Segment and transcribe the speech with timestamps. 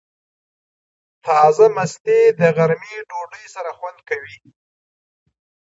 [1.25, 4.37] تازه مستې د غرمې ډوډۍ سره خوند کوي.